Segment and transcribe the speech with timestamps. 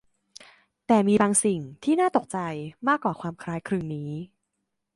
[0.87, 2.37] แต่มีบางสิ่งที่น่าตกใจ
[2.87, 4.11] มากกว่าความคล้ายคลึงนี้